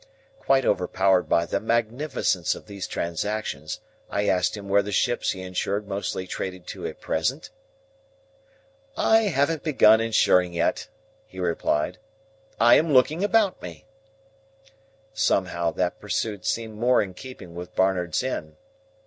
[0.39, 5.43] Quite overpowered by the magnificence of these transactions, I asked him where the ships he
[5.43, 7.51] insured mostly traded to at present?
[8.97, 10.87] "I haven't begun insuring yet,"
[11.27, 11.99] he replied.
[12.59, 13.85] "I am looking about me."
[15.13, 18.55] Somehow, that pursuit seemed more in keeping with Barnard's Inn.